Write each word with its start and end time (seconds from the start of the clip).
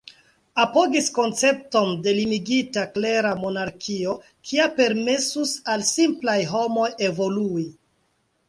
Apogis 0.61 1.09
koncepton 1.17 1.91
de 2.07 2.13
limigita, 2.19 2.85
klera 2.97 3.35
monarkio, 3.43 4.15
kia 4.49 4.67
permesus 4.81 5.55
al 5.75 5.87
simplaj 5.93 6.39
homoj 6.55 6.93
evolui. 7.11 7.69